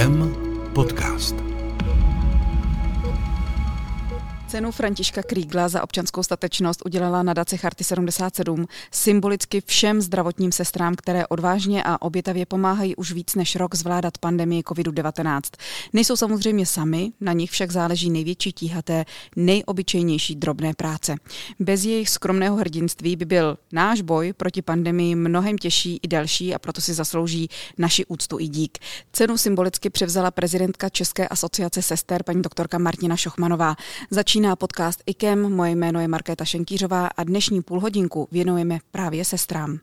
[0.00, 0.32] IKEM
[0.72, 1.49] podcast.
[4.50, 11.26] Cenu Františka Krígla za občanskou statečnost udělala nadace Charty 77 symbolicky všem zdravotním sestrám, které
[11.26, 15.40] odvážně a obětavě pomáhají už víc než rok zvládat pandemii COVID-19.
[15.92, 19.04] Nejsou samozřejmě sami, na nich však záleží největší tíhaté,
[19.36, 21.16] nejobyčejnější drobné práce.
[21.60, 26.58] Bez jejich skromného hrdinství by byl náš boj proti pandemii mnohem těžší i další a
[26.58, 27.48] proto si zaslouží
[27.78, 28.78] naši úctu i dík.
[29.12, 33.76] Cenu symbolicky převzala prezidentka České asociace sester paní doktorka Martina Šochmanová.
[34.10, 39.78] Začíná Začíná podcast IKEM, moje jméno je Markéta Šenkýřová a dnešní půlhodinku věnujeme právě sestrám.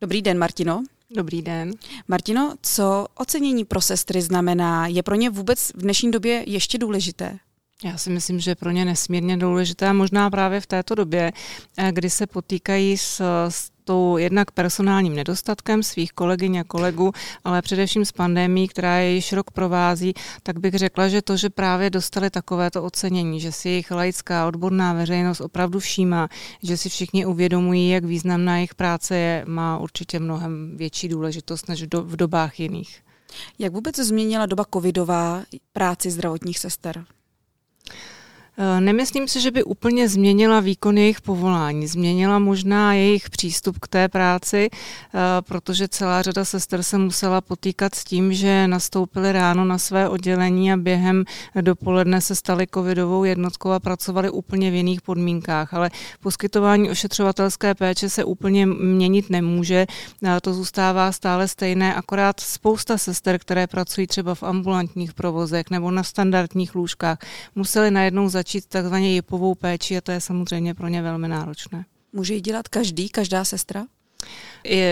[0.00, 0.84] Dobrý den, Martino.
[1.10, 1.72] Dobrý den.
[2.08, 4.86] Martino, co ocenění pro sestry znamená?
[4.86, 7.38] Je pro ně vůbec v dnešní době ještě důležité?
[7.84, 11.32] Já si myslím, že je pro ně nesmírně důležité, možná právě v této době,
[11.76, 17.12] eh, kdy se potýkají s, s tou jednak personálním nedostatkem svých kolegyň a kolegů,
[17.44, 21.50] ale především s pandemí, která je již rok provází, tak bych řekla, že to, že
[21.50, 26.28] právě dostali takovéto ocenění, že si jejich laická odborná veřejnost opravdu všímá,
[26.62, 31.82] že si všichni uvědomují, jak významná jejich práce je, má určitě mnohem větší důležitost než
[31.82, 33.00] v, do, v dobách jiných.
[33.58, 37.04] Jak vůbec změnila doba covidová práci zdravotních sester?
[38.58, 41.86] Eh, nemyslím si, že by úplně změnila výkon jejich povolání.
[41.86, 47.94] Změnila možná jejich přístup k té práci, eh, protože celá řada sester se musela potýkat
[47.94, 51.24] s tím, že nastoupili ráno na své oddělení a během
[51.60, 55.74] dopoledne se stali covidovou jednotkou a pracovali úplně v jiných podmínkách.
[55.74, 59.86] Ale poskytování ošetřovatelské péče se úplně měnit nemůže.
[60.24, 65.90] Eh, to zůstává stále stejné, akorát spousta sester, které pracují třeba v ambulantních provozech nebo
[65.90, 67.18] na standardních lůžkách,
[67.54, 71.84] museli najednou začít začít takzvaně jipovou péči a to je samozřejmě pro ně velmi náročné.
[72.12, 73.86] Může ji dělat každý, každá sestra?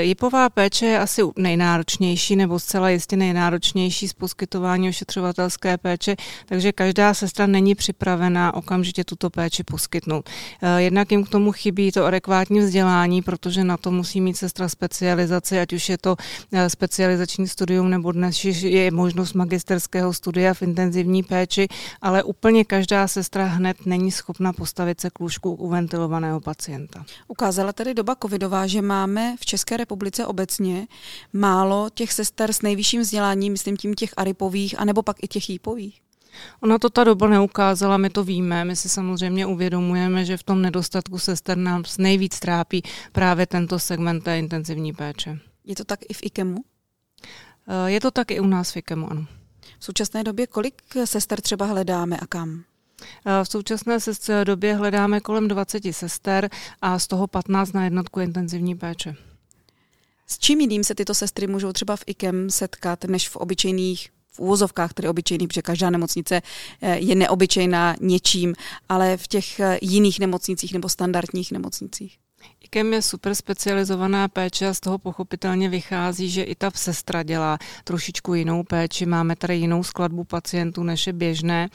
[0.00, 6.16] Jipová péče je asi nejnáročnější nebo zcela jistě nejnáročnější z poskytování ošetřovatelské péče,
[6.46, 10.30] takže každá sestra není připravená okamžitě tuto péči poskytnout.
[10.62, 14.68] Eh, jednak jim k tomu chybí to adekvátní vzdělání, protože na to musí mít sestra
[14.68, 16.16] specializaci, ať už je to
[16.52, 21.68] eh, specializační studium nebo dnes je možnost magisterského studia v intenzivní péči,
[22.02, 27.04] ale úplně každá sestra hned není schopna postavit se k lůžku u ventilovaného pacienta.
[27.28, 30.86] Ukázala tedy doba covidová, že máme v České České republice obecně
[31.32, 36.00] málo těch sester s nejvyšším vzděláním, myslím tím těch aripových, anebo pak i těch jípových?
[36.60, 40.62] Ona to ta doba neukázala, my to víme, my si samozřejmě uvědomujeme, že v tom
[40.62, 45.38] nedostatku sester nás nejvíc trápí právě tento segment té intenzivní péče.
[45.64, 46.58] Je to tak i v IKEMu?
[47.68, 49.26] Eh, je to tak i u nás v IKEMu, ano.
[49.78, 52.64] V současné době kolik sester třeba hledáme a kam?
[53.26, 53.98] Eh, v současné
[54.44, 59.16] době hledáme kolem 20 sester a z toho 15 na jednotku intenzivní péče.
[60.32, 64.40] S čím jiným se tyto sestry můžou třeba v IKEM setkat, než v obyčejných v
[64.40, 66.42] úvozovkách, tedy obyčejných, protože každá nemocnice
[66.82, 68.54] eh, je neobyčejná něčím,
[68.88, 72.18] ale v těch eh, jiných nemocnicích nebo standardních nemocnicích.
[72.60, 77.58] IKEM je super specializovaná péče a z toho pochopitelně vychází, že i ta sestra dělá
[77.84, 79.06] trošičku jinou péči.
[79.06, 81.68] Máme tady jinou skladbu pacientů, než je běžné.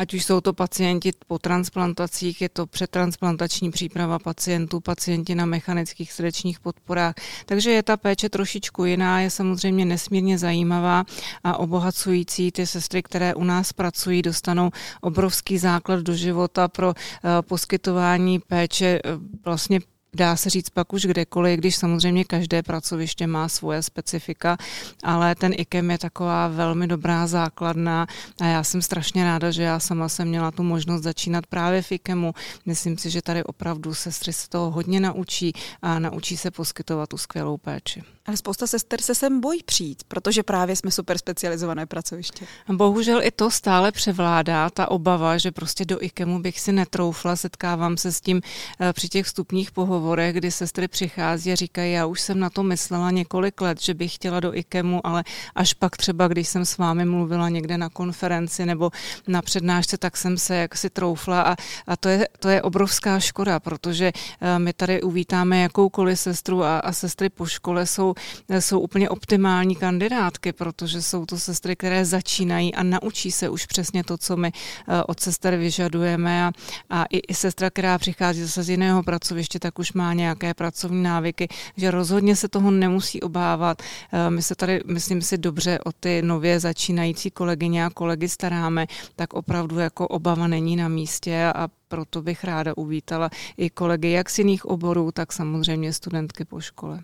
[0.00, 6.12] Ať už jsou to pacienti po transplantacích, je to přetransplantační příprava pacientů, pacienti na mechanických
[6.12, 7.14] srdečních podporách.
[7.46, 11.04] Takže je ta péče trošičku jiná, je samozřejmě nesmírně zajímavá
[11.44, 12.52] a obohacující.
[12.52, 19.00] Ty sestry, které u nás pracují, dostanou obrovský základ do života pro eh, poskytování péče
[19.04, 19.10] eh,
[19.44, 19.80] vlastně
[20.14, 24.56] dá se říct pak už kdekoliv, když samozřejmě každé pracoviště má svoje specifika,
[25.04, 28.06] ale ten IKEM je taková velmi dobrá základna
[28.40, 31.92] a já jsem strašně ráda, že já sama jsem měla tu možnost začínat právě v
[31.92, 32.34] IKEMu.
[32.66, 37.18] Myslím si, že tady opravdu sestry se toho hodně naučí a naučí se poskytovat tu
[37.18, 38.02] skvělou péči.
[38.26, 42.46] Ale spousta sester se sem bojí přijít, protože právě jsme super specializované pracoviště.
[42.72, 47.96] Bohužel i to stále převládá, ta obava, že prostě do IKEMu bych si netroufla, setkávám
[47.96, 48.40] se s tím
[48.80, 52.62] eh, při těch vstupních pohovorech, kdy sestry přichází a říkají, já už jsem na to
[52.62, 55.24] myslela několik let, že bych chtěla do IKEMu, ale
[55.54, 58.90] až pak třeba, když jsem s vámi mluvila někde na konferenci nebo
[59.28, 61.56] na přednášce, tak jsem se jaksi troufla a,
[61.86, 66.78] a to, je, to je obrovská škoda, protože eh, my tady uvítáme jakoukoliv sestru a,
[66.78, 68.09] a sestry po škole jsou
[68.58, 74.04] jsou úplně optimální kandidátky, protože jsou to sestry, které začínají a naučí se už přesně
[74.04, 76.52] to, co my eh, od sester vyžadujeme a,
[76.90, 81.02] a i, i sestra, která přichází zase z jiného pracoviště, tak už má nějaké pracovní
[81.02, 83.82] návyky, že rozhodně se toho nemusí obávat.
[84.12, 88.86] Eh, my se tady, myslím si, dobře o ty nově začínající kolegyně a kolegy staráme,
[89.16, 94.30] tak opravdu jako obava není na místě a proto bych ráda uvítala i kolegy jak
[94.30, 97.02] z jiných oborů, tak samozřejmě studentky po škole.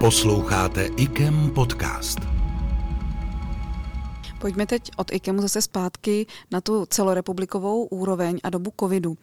[0.00, 2.18] Posloucháte IKEM podcast.
[4.38, 9.18] Pojďme teď od IKEMu zase zpátky na tu celorepublikovou úroveň a dobu covidu.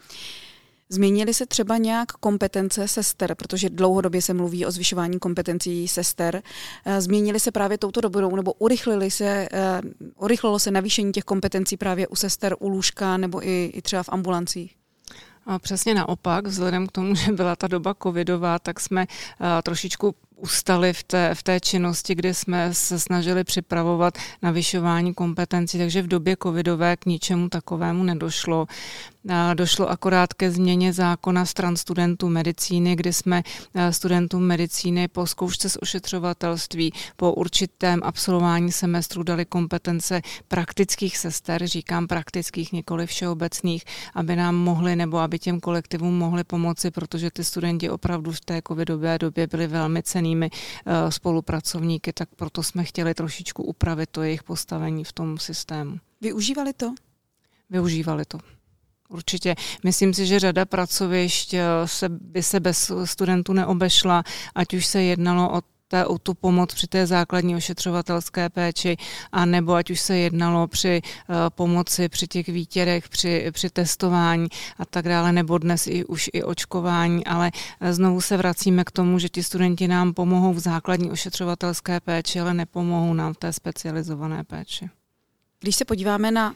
[0.90, 6.42] Změnily se třeba nějak kompetence sester, protože dlouhodobě se mluví o zvyšování kompetencí sester.
[6.86, 9.50] Eh, změnily se právě touto dobou nebo urychlili se,
[9.84, 14.04] uh, urychlilo se navýšení těch kompetencí právě u sester, u lůžka nebo i, i třeba
[14.04, 14.76] v ambulancích?
[15.46, 19.08] A přesně naopak, vzhledem k tomu, že byla ta doba covidová, tak jsme
[19.40, 25.78] uh, trošičku ustali v té, v té činnosti, kdy jsme se snažili připravovat navyšování kompetencí,
[25.78, 28.68] takže v době covidové k ničemu takovému nedošlo.
[29.54, 33.44] Došlo akorát ke změně zákona stran studentů medicíny, kdy jsme
[33.90, 42.08] studentům medicíny po zkoušce z ošetřovatelství po určitém absolvování semestru dali kompetence praktických sester, říkám
[42.08, 43.84] praktických, nikoli všeobecných,
[44.16, 48.62] aby nám mohli nebo aby těm kolektivům mohli pomoci, protože ty studenti opravdu v té
[48.68, 50.50] covidové době byli velmi cenými
[51.10, 55.98] spolupracovníky, tak proto jsme chtěli trošičku upravit to jejich postavení v tom systému.
[56.22, 56.94] Využívali to?
[57.70, 58.38] Využívali to.
[59.10, 59.56] Určitě.
[59.84, 64.24] Myslím si, že řada pracovišť eh, se, by se bez studentů neobešla,
[64.56, 68.98] ať už se jednalo o té, tu pomoc při té základní ošetřovatelské péči,
[69.32, 74.48] a nebo ať už se jednalo při uh, pomoci při těch výtěrech, při, při testování
[74.78, 78.92] a tak dále, nebo dnes i už i očkování, ale eh, znovu se vracíme k
[78.92, 83.54] tomu, že ti studenti nám pomohou v základní ošetřovatelské péči, ale nepomohou nám v té
[83.54, 84.90] specializované péči.
[85.60, 86.56] Když se podíváme na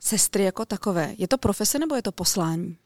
[0.00, 1.14] sestry jako takové.
[1.18, 2.76] Je to profese nebo je to poslání?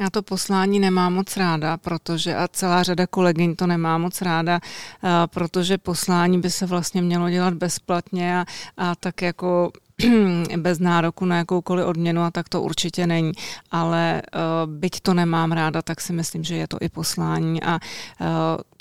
[0.00, 4.60] Já to poslání nemám moc ráda, protože a celá řada kolegyň to nemá moc ráda,
[5.26, 8.44] protože poslání by se vlastně mělo dělat bezplatně a,
[8.76, 9.72] a tak jako
[10.56, 13.32] bez nároku na jakoukoliv odměnu a tak to určitě není.
[13.70, 17.72] Ale uh, byť to nemám ráda, tak si myslím, že je to i poslání a
[17.74, 18.26] uh,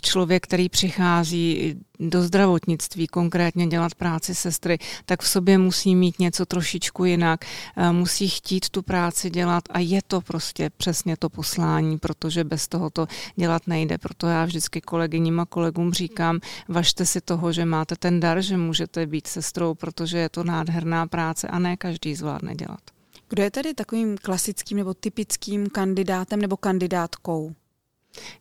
[0.02, 6.46] člověk, který přichází do zdravotnictví, konkrétně dělat práci sestry, tak v sobě musí mít něco
[6.46, 7.46] trošičku jinak,
[7.78, 12.68] uh, musí chtít tu práci dělat a je to prostě přesně to poslání, protože bez
[12.68, 13.98] toho to dělat nejde.
[13.98, 18.58] Proto já vždycky kolegyním a kolegům říkám, važte si toho, že máte ten dar, že
[18.58, 22.82] můžete být sestrou, protože je to nádherná práce a ne každý zvládne dělat.
[23.30, 27.54] Kdo je tedy takovým klasickým nebo typickým kandidátem nebo kandidátkou?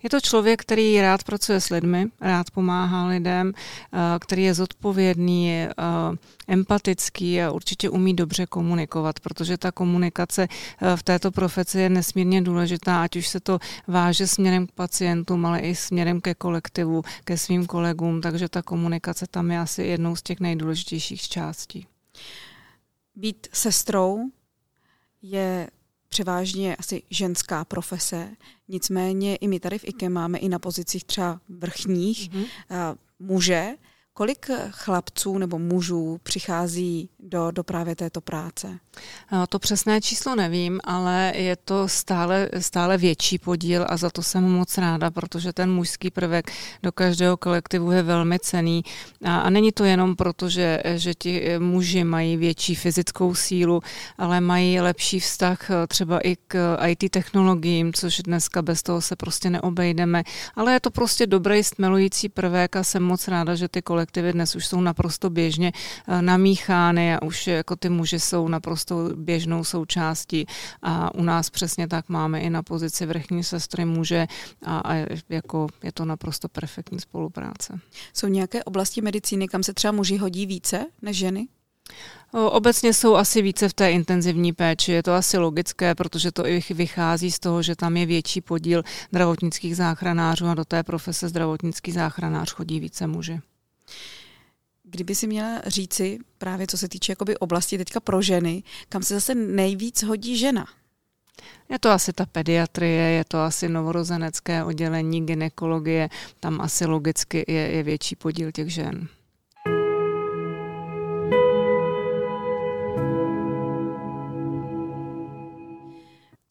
[0.02, 5.52] Je to člověk, který rád pracuje s lidmi, rád pomáhá lidem, eh, který je zodpovědný,
[5.52, 5.72] eh,
[6.48, 12.42] empatický a určitě umí dobře komunikovat, protože ta komunikace eh, v této profesi je nesmírně
[12.42, 17.38] důležitá, ať už se to váže směrem k pacientům, ale i směrem ke kolektivu, ke
[17.38, 21.86] svým kolegům, takže ta komunikace tam je asi jednou z těch nejdůležitějších částí.
[23.16, 24.30] Být sestrou
[25.22, 25.68] je
[26.12, 28.28] převážně asi ženská profese,
[28.68, 32.96] nicméně i my tady v IKE máme i na pozicích třeba vrchních mm-hmm.
[33.18, 33.74] muže,
[34.22, 38.78] Kolik chlapců nebo mužů přichází do, do právě této práce?
[39.48, 44.44] To přesné číslo nevím, ale je to stále, stále větší podíl a za to jsem
[44.44, 46.52] moc ráda, protože ten mužský prvek
[46.82, 48.82] do každého kolektivu je velmi cený.
[49.24, 53.80] A, a není to jenom proto, že, že ti muži mají větší fyzickou sílu,
[54.18, 59.50] ale mají lepší vztah třeba i k IT technologiím, což dneska bez toho se prostě
[59.50, 60.22] neobejdeme.
[60.54, 64.32] Ale je to prostě dobrý stmelující prvek a jsem moc ráda, že ty kolektivy kolektivy
[64.32, 65.72] dnes už jsou naprosto běžně
[66.08, 70.46] eh, namíchány a už jako ty muži jsou naprosto běžnou součástí
[70.82, 74.26] a u nás přesně tak máme i na pozici vrchní sestry muže
[74.62, 74.94] a, a
[75.28, 77.80] jako je to naprosto perfektní spolupráce.
[78.14, 81.48] Jsou nějaké oblasti medicíny, kam se třeba muži hodí více než ženy?
[82.32, 84.92] Obecně jsou asi více v té intenzivní péči.
[84.92, 88.82] Je to asi logické, protože to i vychází z toho, že tam je větší podíl
[89.08, 93.40] zdravotnických záchranářů a do té profese zdravotnický záchranář chodí více muži.
[94.92, 99.14] Kdyby si měla říci právě co se týče jakoby oblasti teďka pro ženy, kam se
[99.14, 100.66] zase nejvíc hodí žena?
[101.68, 106.08] Je to asi ta pediatrie, je to asi novorozenecké oddělení, ginekologie,
[106.40, 109.08] tam asi logicky je, je větší podíl těch žen.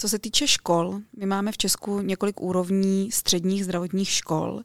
[0.01, 4.61] Co se týče škol, my máme v Česku několik úrovní středních zdravotních škol.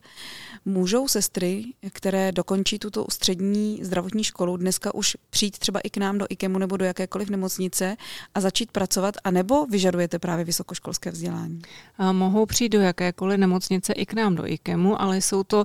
[0.65, 6.19] Můžou sestry, které dokončí tuto střední zdravotní školu, dneska už přijít třeba i k nám
[6.19, 7.97] do IKEMu nebo do jakékoliv nemocnice
[8.35, 11.63] a začít pracovat, anebo vyžadujete právě vysokoškolské vzdělání?
[11.99, 15.65] A mohou přijít do jakékoliv nemocnice i k nám do IKEMu, ale jsou to uh,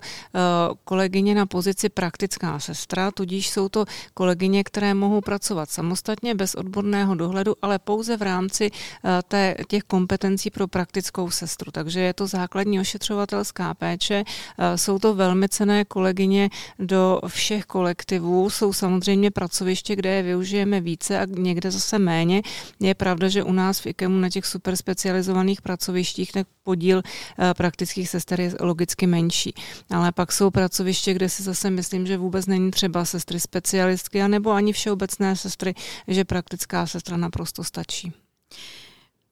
[0.83, 7.15] kolegyně na pozici praktická sestra, tudíž jsou to kolegyně, které mohou pracovat samostatně bez odborného
[7.15, 11.71] dohledu, ale pouze v rámci uh, té těch kompetencí pro praktickou sestru.
[11.71, 14.23] Takže je to základní ošetřovatelská péče.
[14.23, 16.49] Eh, jsou to velmi cené kolegyně
[16.79, 18.49] do všech kolektivů.
[18.49, 22.41] Jsou samozřejmě pracoviště, kde je využijeme více a někde zase méně.
[22.79, 27.53] Je pravda, že u nás v IKEMu na těch super specializovaných pracovištích tak podíl eh,
[27.53, 29.53] praktických sester je logicky menší.
[29.89, 34.51] Ale pak jsou pracoviště, kde si zase myslím, že vůbec není třeba sestry specialistky, anebo
[34.51, 35.73] ani všeobecné sestry,
[36.07, 38.13] že praktická sestra naprosto stačí.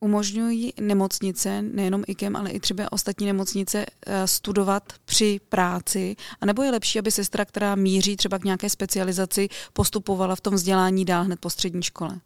[0.01, 6.15] Umožňují nemocnice, nejenom IKEM, ale i třeba ostatní nemocnice, eh, studovat při práci?
[6.41, 10.53] A nebo je lepší, aby sestra, která míří třeba k nějaké specializaci, postupovala v tom
[10.53, 12.19] vzdělání dál hned po střední škole?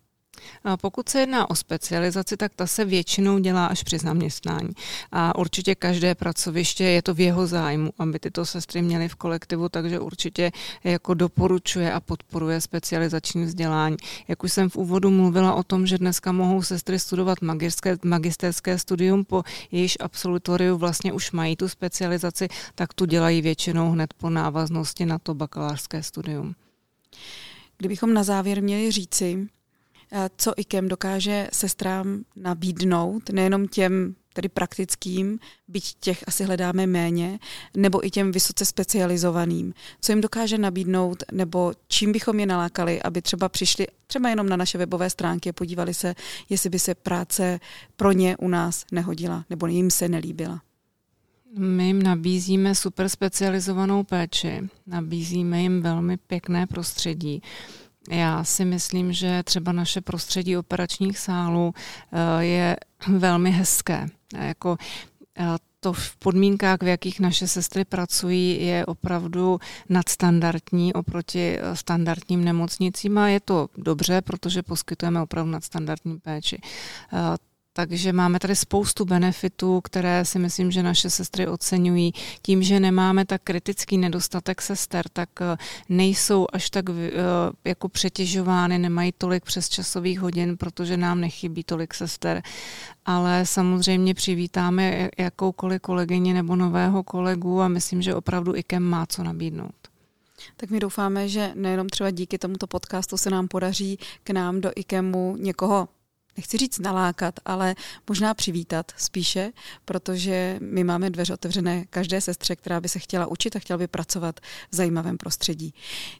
[0.82, 4.70] Pokud se jedná o specializaci, tak ta se většinou dělá až při zaměstnání.
[5.12, 9.70] A určitě každé pracoviště je to v jeho zájmu, aby tyto sestry měly v kolektivu,
[9.70, 10.52] takže určitě
[10.84, 13.98] jako doporučuje a podporuje specializační vzdělání.
[14.28, 18.80] Jak už jsem v úvodu mluvila o tom, že dneska mohou sestry studovat magisterské, magisterské
[18.80, 24.30] studium, po jejíž absolutoriu vlastně už mají tu specializaci, tak tu dělají většinou hned po
[24.30, 26.56] návaznosti na to bakalářské studium.
[27.78, 29.48] Kdybychom na závěr měli říci,
[30.38, 37.40] co IKEM dokáže sestrám nabídnout, nejenom těm tedy praktickým, byť těch asi hledáme méně,
[37.78, 39.74] nebo i těm vysoce specializovaným.
[40.02, 44.58] Co jim dokáže nabídnout, nebo čím bychom je nalákali, aby třeba přišli třeba jenom na
[44.58, 46.16] naše webové stránky a podívali se,
[46.50, 47.60] jestli by se práce
[47.96, 50.62] pro ně u nás nehodila, nebo jim se nelíbila.
[51.58, 57.42] My jim nabízíme super specializovanou péči, nabízíme jim velmi pěkné prostředí
[58.10, 61.74] já si myslím, že třeba naše prostředí operačních sálů
[62.12, 64.08] eh, je velmi hezké.
[64.40, 64.78] Jako
[65.40, 65.46] eh,
[65.80, 73.18] to v podmínkách, v jakých naše sestry pracují, je opravdu nadstandardní oproti eh, standardním nemocnicím
[73.18, 76.62] a je to dobře, protože poskytujeme opravdu nadstandardní péči.
[77.76, 82.14] Takže máme tady spoustu benefitů, které si myslím, že naše sestry oceňují.
[82.42, 85.58] Tím, že nemáme tak kritický nedostatek sester, tak eh,
[85.90, 87.14] nejsou až tak eh,
[87.66, 92.42] jako přetěžovány, nemají tolik přesčasových hodin, protože nám nechybí tolik sester.
[93.06, 99.24] Ale samozřejmě přivítáme jakoukoliv kolegyni nebo nového kolegu a myslím, že opravdu IKEM má co
[99.24, 99.76] nabídnout.
[100.58, 104.72] Tak my doufáme, že nejenom třeba díky tomuto podcastu se nám podaří k nám do
[104.76, 105.88] IKEMu někoho
[106.38, 107.76] nechci říct nalákat, ale
[108.10, 109.52] možná přivítat spíše,
[109.86, 113.88] protože my máme dveře otevřené každé sestře, která by se chtěla učit a chtěla by
[113.88, 114.40] pracovat
[114.72, 115.74] v zajímavém prostředí.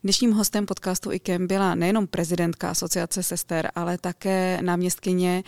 [0.04, 5.44] Dnešním hostem podcastu IKEM byla nejenom prezidentka asociace sester, ale také náměstkyně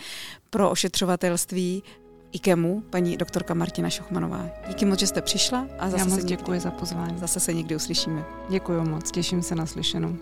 [0.50, 1.82] pro ošetřovatelství
[2.32, 4.48] IKEMu, paní doktorka Martina Šochmanová.
[4.68, 7.18] Díky moc, že jste přišla a zase Já moc děkuji za pozvání.
[7.18, 8.24] Zase se někdy uslyšíme.
[8.48, 10.16] Děkuji moc, těším se na slyšenou.